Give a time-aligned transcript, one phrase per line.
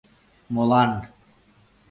[0.53, 0.91] Молан?